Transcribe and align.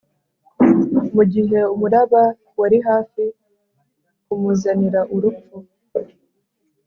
mu 1.15 1.23
gihe 1.33 1.59
umuraba 1.73 2.23
wari 2.59 2.77
hafi 2.87 3.23
kumuzanira 4.25 5.01
urupfu, 5.15 5.55